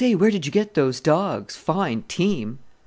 where 0.17 0.31
did 0.31 0.47
you 0.47 0.51
get 0.51 0.73
those 0.73 0.99
dogs? 0.99 1.55
Fine 1.55 2.01
team!" 2.07 2.57